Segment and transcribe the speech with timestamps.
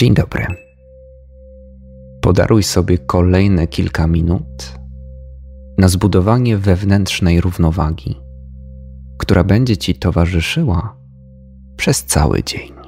[0.00, 0.46] Dzień dobry.
[2.20, 4.78] Podaruj sobie kolejne kilka minut
[5.78, 8.20] na zbudowanie wewnętrznej równowagi,
[9.18, 10.96] która będzie ci towarzyszyła
[11.76, 12.79] przez cały dzień.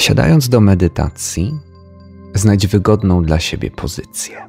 [0.00, 1.58] Siadając do medytacji,
[2.34, 4.48] znajdź wygodną dla siebie pozycję.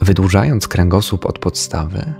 [0.00, 2.14] Wydłużając kręgosłup od podstawy,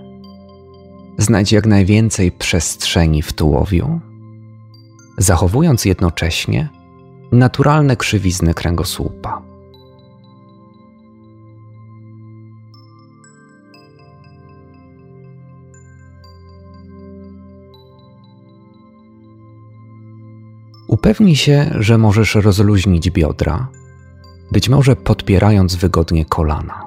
[1.19, 4.01] znajdź jak najwięcej przestrzeni w tułowiu,
[5.19, 6.69] zachowując jednocześnie
[7.33, 9.43] naturalne krzywizny kręgosłupa.
[20.87, 23.69] Upewnij się, że możesz rozluźnić biodra,
[24.53, 26.87] być może podpierając wygodnie kolana.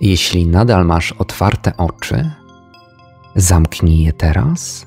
[0.00, 2.30] Jeśli nadal masz otwarte oczy,
[3.36, 4.86] zamknij je teraz.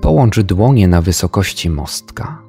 [0.00, 2.42] Połącz dłonie na wysokości mostka.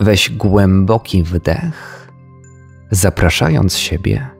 [0.00, 2.08] Weź głęboki wdech,
[2.90, 4.33] zapraszając siebie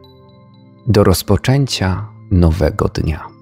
[0.86, 3.34] do rozpoczęcia nowego dnia.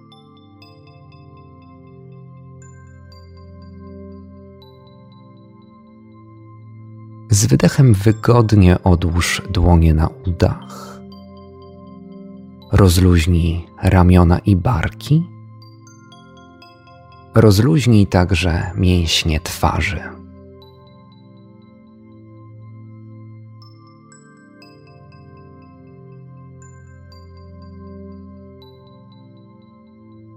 [7.30, 11.00] Z wydechem wygodnie odłóż dłonie na udach.
[12.72, 15.26] Rozluźnij ramiona i barki.
[17.34, 20.21] Rozluźnij także mięśnie twarzy.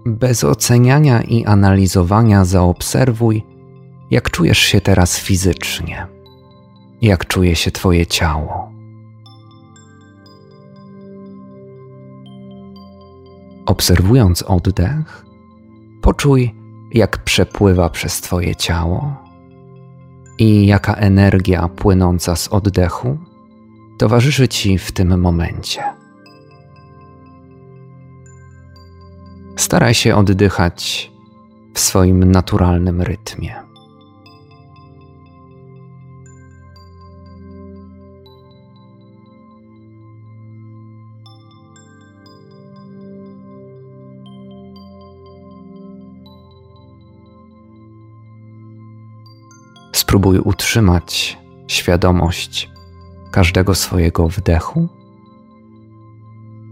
[0.06, 3.44] Bez oceniania i analizowania zaobserwuj,
[4.10, 6.06] jak czujesz się teraz fizycznie,
[7.02, 8.72] jak czuje się Twoje ciało.
[13.66, 15.26] Obserwując oddech,
[16.02, 16.54] poczuj,
[16.92, 19.16] jak przepływa przez Twoje ciało
[20.38, 23.18] i jaka energia płynąca z oddechu
[23.98, 26.05] towarzyszy Ci w tym momencie.
[29.66, 31.12] Staraj się oddychać
[31.74, 33.54] w swoim naturalnym rytmie.
[49.92, 52.70] Spróbuj utrzymać świadomość
[53.30, 54.88] każdego swojego wdechu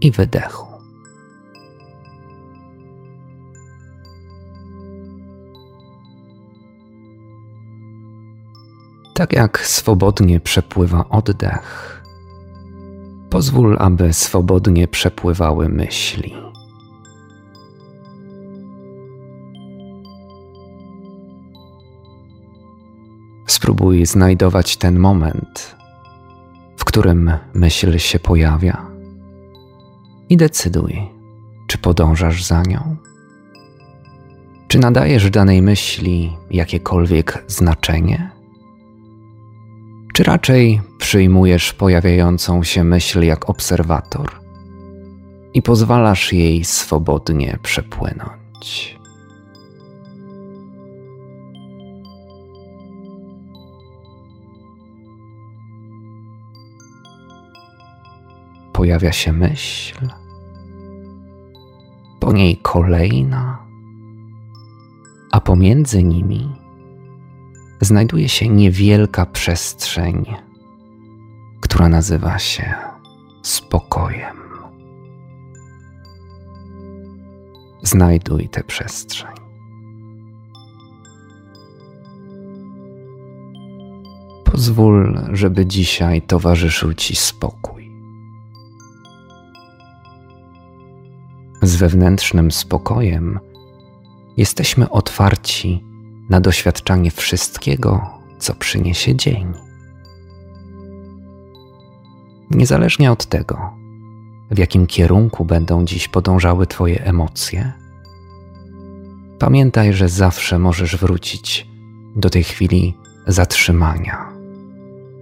[0.01, 0.74] i wydechu.
[9.15, 12.03] Tak jak swobodnie przepływa oddech,
[13.29, 16.33] pozwól, aby swobodnie przepływały myśli.
[23.47, 25.75] Spróbuj znajdować ten moment,
[26.77, 28.85] w którym myśl się pojawia
[30.29, 31.09] i decyduj,
[31.67, 32.95] czy podążasz za nią,
[34.67, 38.34] czy nadajesz danej myśli jakiekolwiek znaczenie
[40.15, 44.31] czy raczej przyjmujesz pojawiającą się myśl jak obserwator
[45.53, 48.99] i pozwalasz jej swobodnie przepłynąć?
[58.73, 60.07] Pojawia się myśl,
[62.19, 63.65] po niej kolejna,
[65.31, 66.54] a pomiędzy nimi
[67.85, 70.25] znajduje się niewielka przestrzeń,
[71.61, 72.73] która nazywa się
[73.43, 74.35] spokojem.
[77.83, 79.31] Znajduj tę przestrzeń.
[84.43, 87.91] Pozwól, żeby dzisiaj towarzyszył Ci spokój.
[91.61, 93.39] Z wewnętrznym spokojem
[94.37, 95.94] jesteśmy otwarci
[96.29, 99.53] na doświadczanie wszystkiego, co przyniesie dzień.
[102.51, 103.73] Niezależnie od tego,
[104.51, 107.73] w jakim kierunku będą dziś podążały Twoje emocje,
[109.39, 111.67] pamiętaj, że zawsze możesz wrócić
[112.15, 112.97] do tej chwili
[113.27, 114.33] zatrzymania,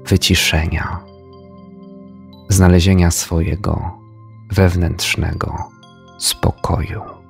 [0.06, 1.00] wyciszenia,
[2.50, 3.92] znalezienia swojego
[4.52, 5.70] wewnętrznego
[6.20, 7.23] spokoju.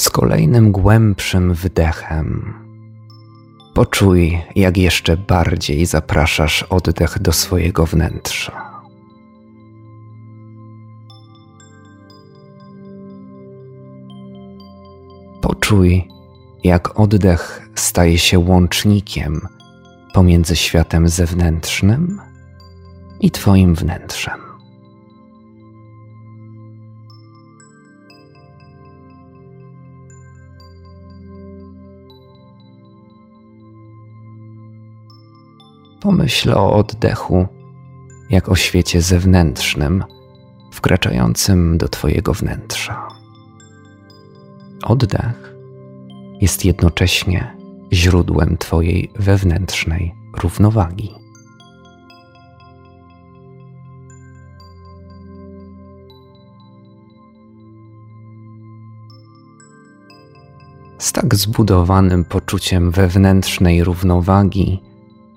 [0.00, 2.54] Z kolejnym głębszym wdechem
[3.74, 8.82] poczuj, jak jeszcze bardziej zapraszasz oddech do swojego wnętrza.
[15.40, 16.08] Poczuj,
[16.64, 19.40] jak oddech staje się łącznikiem
[20.14, 22.20] pomiędzy światem zewnętrznym
[23.20, 24.49] i Twoim wnętrzem.
[36.00, 37.46] Pomyśl o oddechu
[38.30, 40.04] jak o świecie zewnętrznym,
[40.72, 43.08] wkraczającym do Twojego wnętrza.
[44.82, 45.54] Oddech
[46.40, 47.56] jest jednocześnie
[47.92, 51.14] źródłem Twojej wewnętrznej równowagi.
[60.98, 64.89] Z tak zbudowanym poczuciem wewnętrznej równowagi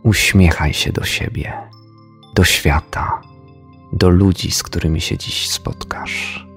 [0.03, 1.53] uśmiechaj się do siebie,
[2.35, 3.21] do świata,
[3.94, 6.47] do ludzi, z którymi się dziś spotkasz.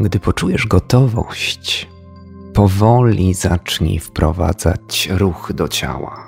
[0.00, 1.88] Gdy poczujesz gotowość,
[2.54, 6.25] powoli zacznij wprowadzać ruch do ciała.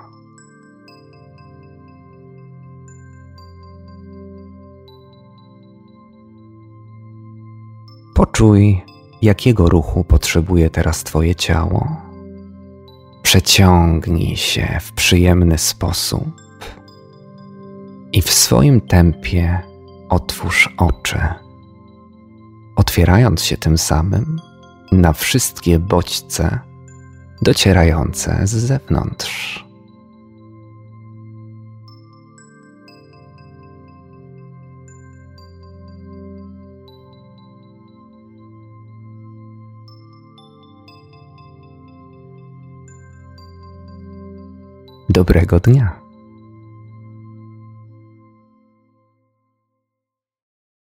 [8.19, 8.83] Poczuj,
[9.23, 11.97] jakiego ruchu potrzebuje teraz Twoje ciało.
[13.23, 16.29] Przeciągnij się w przyjemny sposób
[18.13, 19.63] i w swoim tempie
[20.09, 21.19] otwórz oczy
[22.77, 24.41] otwierając się tym samym
[24.93, 26.61] na wszystkie bodźce
[27.43, 29.68] docierające z zewnątrz.
[45.19, 46.08] Dobrego dnia.